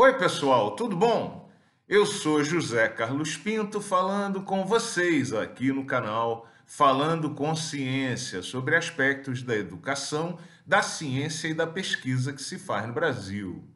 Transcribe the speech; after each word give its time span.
Oi, 0.00 0.16
pessoal, 0.16 0.76
tudo 0.76 0.96
bom? 0.96 1.50
Eu 1.88 2.06
sou 2.06 2.44
José 2.44 2.86
Carlos 2.86 3.36
Pinto 3.36 3.80
falando 3.80 4.42
com 4.42 4.64
vocês 4.64 5.32
aqui 5.32 5.72
no 5.72 5.84
canal 5.84 6.46
Falando 6.64 7.34
com 7.34 7.52
Ciência 7.56 8.40
sobre 8.40 8.76
aspectos 8.76 9.42
da 9.42 9.56
educação, 9.56 10.38
da 10.64 10.82
ciência 10.82 11.48
e 11.48 11.52
da 11.52 11.66
pesquisa 11.66 12.32
que 12.32 12.40
se 12.40 12.60
faz 12.60 12.86
no 12.86 12.92
Brasil. 12.92 13.68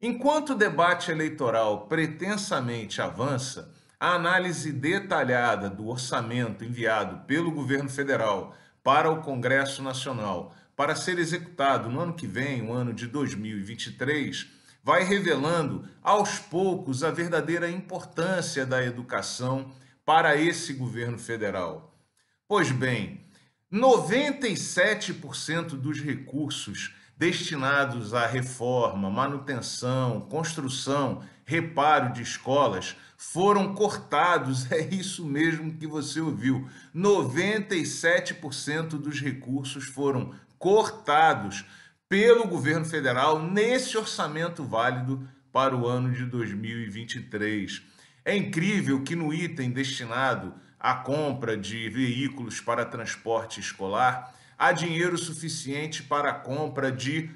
Enquanto 0.00 0.54
o 0.54 0.58
debate 0.58 1.10
eleitoral 1.10 1.88
pretensamente 1.88 3.02
avança, 3.02 3.70
a 4.00 4.14
análise 4.14 4.72
detalhada 4.72 5.68
do 5.68 5.88
orçamento 5.88 6.64
enviado 6.64 7.26
pelo 7.26 7.50
governo 7.50 7.90
federal 7.90 8.54
para 8.82 9.10
o 9.10 9.20
Congresso 9.20 9.82
Nacional 9.82 10.54
para 10.74 10.96
ser 10.96 11.18
executado 11.18 11.90
no 11.90 12.00
ano 12.00 12.14
que 12.14 12.26
vem, 12.26 12.62
o 12.62 12.72
ano 12.72 12.94
de 12.94 13.06
2023, 13.06 14.63
vai 14.84 15.02
revelando 15.02 15.88
aos 16.02 16.38
poucos 16.38 17.02
a 17.02 17.10
verdadeira 17.10 17.70
importância 17.70 18.66
da 18.66 18.84
educação 18.84 19.72
para 20.04 20.36
esse 20.36 20.74
governo 20.74 21.18
federal. 21.18 21.98
Pois 22.46 22.70
bem, 22.70 23.24
97% 23.72 25.70
dos 25.70 25.98
recursos 26.00 26.94
destinados 27.16 28.12
à 28.12 28.26
reforma, 28.26 29.08
manutenção, 29.10 30.20
construção, 30.20 31.22
reparo 31.46 32.12
de 32.12 32.20
escolas 32.22 32.94
foram 33.16 33.74
cortados. 33.74 34.70
É 34.74 34.80
isso 34.80 35.24
mesmo 35.24 35.72
que 35.74 35.86
você 35.86 36.20
ouviu. 36.20 36.68
97% 36.94 38.90
dos 38.98 39.18
recursos 39.20 39.84
foram 39.84 40.34
cortados 40.58 41.64
pelo 42.14 42.46
governo 42.46 42.84
federal 42.84 43.42
nesse 43.42 43.98
orçamento 43.98 44.62
válido 44.62 45.28
para 45.52 45.76
o 45.76 45.84
ano 45.84 46.12
de 46.12 46.24
2023. 46.24 47.82
É 48.24 48.36
incrível 48.36 49.02
que 49.02 49.16
no 49.16 49.34
item 49.34 49.72
destinado 49.72 50.54
à 50.78 50.94
compra 50.94 51.56
de 51.56 51.88
veículos 51.88 52.60
para 52.60 52.84
transporte 52.84 53.58
escolar 53.58 54.32
há 54.56 54.70
dinheiro 54.70 55.18
suficiente 55.18 56.04
para 56.04 56.30
a 56.30 56.34
compra 56.34 56.92
de 56.92 57.30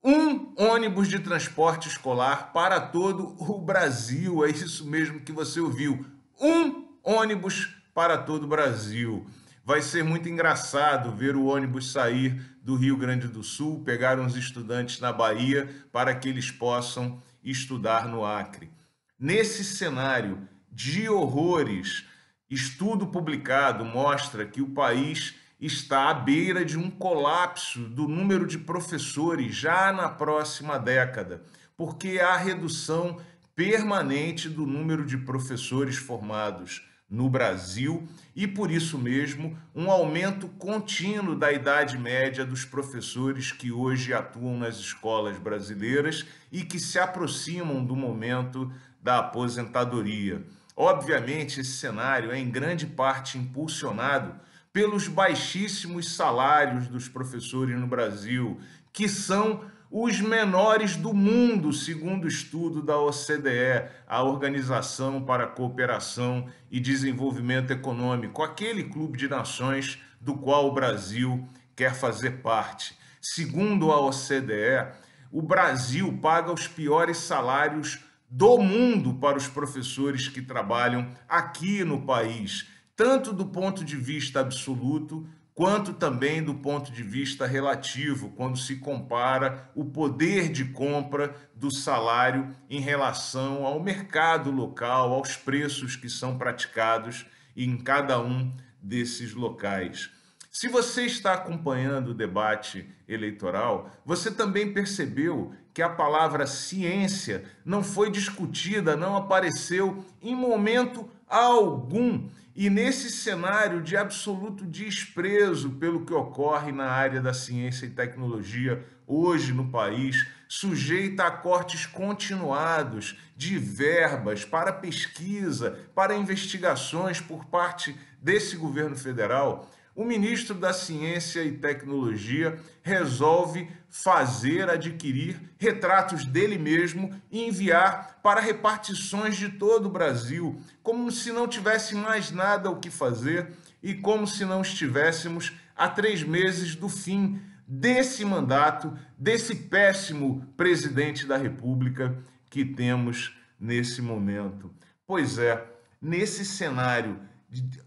um 0.00 0.54
ônibus 0.56 1.08
de 1.08 1.18
transporte 1.18 1.88
escolar 1.88 2.52
para 2.52 2.80
todo 2.80 3.34
o 3.36 3.58
Brasil. 3.58 4.44
É 4.44 4.50
isso 4.50 4.88
mesmo 4.88 5.22
que 5.22 5.32
você 5.32 5.58
ouviu. 5.58 6.06
Um 6.40 6.86
ônibus 7.02 7.74
para 7.92 8.16
todo 8.16 8.44
o 8.44 8.48
Brasil. 8.48 9.26
Vai 9.64 9.82
ser 9.82 10.02
muito 10.02 10.28
engraçado 10.28 11.12
ver 11.12 11.36
o 11.36 11.44
ônibus 11.44 11.92
sair 11.92 12.40
do 12.62 12.74
Rio 12.74 12.96
Grande 12.96 13.28
do 13.28 13.42
Sul, 13.42 13.82
pegar 13.84 14.18
uns 14.18 14.34
estudantes 14.34 15.00
na 15.00 15.12
Bahia 15.12 15.68
para 15.92 16.14
que 16.14 16.28
eles 16.28 16.50
possam 16.50 17.22
estudar 17.44 18.08
no 18.08 18.24
Acre. 18.24 18.70
Nesse 19.18 19.62
cenário 19.62 20.48
de 20.72 21.08
horrores, 21.08 22.06
estudo 22.48 23.06
publicado 23.06 23.84
mostra 23.84 24.46
que 24.46 24.62
o 24.62 24.70
país 24.70 25.34
está 25.60 26.08
à 26.08 26.14
beira 26.14 26.64
de 26.64 26.78
um 26.78 26.90
colapso 26.90 27.80
do 27.80 28.08
número 28.08 28.46
de 28.46 28.58
professores 28.58 29.54
já 29.54 29.92
na 29.92 30.08
próxima 30.08 30.78
década, 30.78 31.42
porque 31.76 32.18
há 32.18 32.34
redução 32.36 33.20
permanente 33.54 34.48
do 34.48 34.64
número 34.66 35.04
de 35.04 35.18
professores 35.18 35.96
formados 35.96 36.88
no 37.10 37.28
Brasil 37.28 38.06
e, 38.36 38.46
por 38.46 38.70
isso 38.70 38.96
mesmo, 38.96 39.58
um 39.74 39.90
aumento 39.90 40.46
contínuo 40.48 41.34
da 41.34 41.52
idade 41.52 41.98
média 41.98 42.44
dos 42.44 42.64
professores 42.64 43.50
que 43.50 43.72
hoje 43.72 44.14
atuam 44.14 44.56
nas 44.56 44.76
escolas 44.76 45.36
brasileiras 45.36 46.24
e 46.52 46.62
que 46.62 46.78
se 46.78 46.98
aproximam 46.98 47.84
do 47.84 47.96
momento 47.96 48.72
da 49.02 49.18
aposentadoria. 49.18 50.44
Obviamente, 50.76 51.60
esse 51.60 51.72
cenário 51.72 52.30
é 52.30 52.38
em 52.38 52.48
grande 52.48 52.86
parte 52.86 53.36
impulsionado 53.36 54.34
pelos 54.72 55.08
baixíssimos 55.08 56.14
salários 56.14 56.86
dos 56.86 57.08
professores 57.08 57.76
no 57.76 57.88
Brasil, 57.88 58.60
que 58.92 59.08
são 59.08 59.64
os 59.90 60.20
menores 60.20 60.94
do 60.94 61.12
mundo, 61.12 61.72
segundo 61.72 62.24
o 62.24 62.28
estudo 62.28 62.80
da 62.80 62.96
OCDE, 62.96 63.88
a 64.06 64.22
Organização 64.22 65.20
para 65.20 65.44
a 65.44 65.48
Cooperação 65.48 66.46
e 66.70 66.78
Desenvolvimento 66.78 67.72
Econômico, 67.72 68.40
aquele 68.40 68.84
clube 68.84 69.18
de 69.18 69.28
nações 69.28 69.98
do 70.20 70.34
qual 70.34 70.68
o 70.68 70.72
Brasil 70.72 71.44
quer 71.74 71.92
fazer 71.92 72.40
parte. 72.40 72.96
Segundo 73.20 73.90
a 73.90 74.00
OCDE, 74.00 74.92
o 75.32 75.42
Brasil 75.42 76.16
paga 76.22 76.52
os 76.52 76.68
piores 76.68 77.16
salários 77.16 77.98
do 78.30 78.58
mundo 78.58 79.14
para 79.14 79.36
os 79.36 79.48
professores 79.48 80.28
que 80.28 80.40
trabalham 80.40 81.10
aqui 81.28 81.82
no 81.82 82.02
país, 82.02 82.68
tanto 82.94 83.32
do 83.32 83.46
ponto 83.46 83.84
de 83.84 83.96
vista 83.96 84.38
absoluto 84.38 85.26
quanto 85.54 85.92
também 85.92 86.42
do 86.42 86.54
ponto 86.54 86.90
de 86.90 87.02
vista 87.02 87.46
relativo, 87.46 88.30
quando 88.30 88.58
se 88.58 88.76
compara 88.76 89.70
o 89.74 89.84
poder 89.84 90.50
de 90.50 90.64
compra 90.66 91.34
do 91.54 91.70
salário 91.70 92.54
em 92.68 92.80
relação 92.80 93.66
ao 93.66 93.80
mercado 93.80 94.50
local, 94.50 95.12
aos 95.12 95.36
preços 95.36 95.96
que 95.96 96.08
são 96.08 96.38
praticados 96.38 97.26
em 97.56 97.76
cada 97.76 98.20
um 98.20 98.54
desses 98.80 99.34
locais. 99.34 100.10
Se 100.50 100.66
você 100.66 101.06
está 101.06 101.34
acompanhando 101.34 102.08
o 102.08 102.14
debate 102.14 102.84
eleitoral, 103.06 103.88
você 104.04 104.32
também 104.32 104.72
percebeu 104.72 105.54
que 105.72 105.80
a 105.80 105.88
palavra 105.88 106.44
ciência 106.44 107.44
não 107.64 107.84
foi 107.84 108.10
discutida, 108.10 108.96
não 108.96 109.16
apareceu 109.16 110.04
em 110.20 110.34
momento 110.34 111.08
algum. 111.28 112.28
E 112.56 112.68
nesse 112.68 113.10
cenário 113.10 113.80
de 113.80 113.96
absoluto 113.96 114.64
desprezo 114.66 115.70
pelo 115.70 116.04
que 116.04 116.12
ocorre 116.12 116.72
na 116.72 116.90
área 116.90 117.20
da 117.20 117.32
ciência 117.32 117.86
e 117.86 117.90
tecnologia 117.90 118.84
hoje 119.06 119.52
no 119.52 119.70
país, 119.70 120.26
sujeita 120.48 121.24
a 121.24 121.30
cortes 121.30 121.86
continuados 121.86 123.16
de 123.36 123.56
verbas 123.56 124.44
para 124.44 124.72
pesquisa, 124.72 125.78
para 125.94 126.16
investigações 126.16 127.20
por 127.20 127.44
parte 127.44 127.96
desse 128.20 128.56
governo 128.56 128.96
federal, 128.96 129.70
o 130.00 130.04
ministro 130.04 130.54
da 130.54 130.72
Ciência 130.72 131.44
e 131.44 131.58
Tecnologia 131.58 132.58
resolve 132.82 133.68
fazer, 133.90 134.70
adquirir 134.70 135.38
retratos 135.58 136.24
dele 136.24 136.56
mesmo 136.56 137.14
e 137.30 137.44
enviar 137.44 138.18
para 138.22 138.40
repartições 138.40 139.36
de 139.36 139.50
todo 139.50 139.84
o 139.86 139.90
Brasil, 139.90 140.58
como 140.82 141.10
se 141.10 141.30
não 141.30 141.46
tivesse 141.46 141.94
mais 141.94 142.30
nada 142.30 142.70
o 142.70 142.80
que 142.80 142.88
fazer 142.88 143.52
e 143.82 143.92
como 143.92 144.26
se 144.26 144.42
não 144.42 144.62
estivéssemos 144.62 145.52
a 145.76 145.86
três 145.86 146.22
meses 146.22 146.74
do 146.74 146.88
fim 146.88 147.38
desse 147.68 148.24
mandato, 148.24 148.96
desse 149.18 149.54
péssimo 149.54 150.50
presidente 150.56 151.26
da 151.26 151.36
República 151.36 152.16
que 152.48 152.64
temos 152.64 153.36
nesse 153.60 154.00
momento. 154.00 154.72
Pois 155.06 155.36
é, 155.36 155.62
nesse 156.00 156.42
cenário 156.46 157.20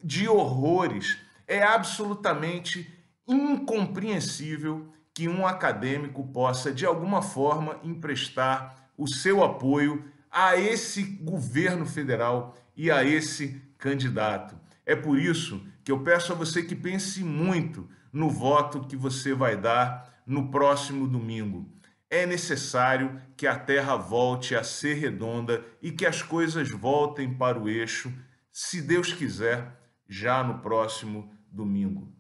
de 0.04 0.28
horrores 0.28 1.18
é 1.48 1.64
absolutamente 1.64 2.92
incompreensível 3.28 4.94
que 5.14 5.28
um 5.28 5.46
acadêmico 5.46 6.28
possa, 6.28 6.72
de 6.72 6.86
alguma 6.86 7.22
forma, 7.22 7.80
emprestar 7.84 8.90
o 8.98 9.08
seu 9.08 9.44
apoio 9.44 10.04
a 10.32 10.58
esse 10.58 11.04
governo 11.04 11.86
federal 11.86 12.58
e 12.76 12.90
a 12.90 13.04
esse 13.04 13.62
candidato. 13.78 14.60
É 14.86 14.96
por 14.96 15.20
isso 15.20 15.66
que 15.84 15.92
eu 15.92 16.00
peço 16.00 16.32
a 16.32 16.36
você 16.36 16.64
que 16.64 16.76
pense 16.76 17.24
muito 17.24 17.88
no 18.12 18.30
voto 18.30 18.88
que 18.88 18.96
você 18.96 19.34
vai 19.34 19.56
dar 19.56 20.22
no 20.26 20.50
próximo 20.50 21.08
domingo. 21.08 21.70
É 22.10 22.26
necessário 22.26 23.20
que 23.36 23.48
a 23.48 23.58
Terra 23.58 23.96
volte 23.96 24.56
a 24.56 24.64
ser 24.64 24.96
redonda 24.96 25.64
e 25.82 25.92
que 25.92 26.06
as 26.06 26.22
coisas 26.22 26.70
voltem 26.70 27.34
para 27.34 27.60
o 27.60 27.68
eixo, 27.68 28.14
se 28.52 28.82
Deus 28.82 29.12
quiser, 29.12 29.83
já 30.08 30.44
no 30.44 30.62
próximo 30.62 31.32
domingo. 31.50 32.14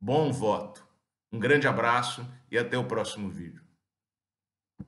Bom 0.00 0.32
voto. 0.32 0.86
Um 1.32 1.38
grande 1.38 1.66
abraço 1.66 2.26
e 2.50 2.56
até 2.56 2.78
o 2.78 2.86
próximo 2.86 3.28
vídeo. 3.28 3.65